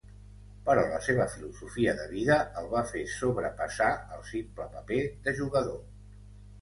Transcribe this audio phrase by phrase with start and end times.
[0.67, 5.79] Però la seva filosofia de vida el va fer sobrepassar el simple paper de jugador.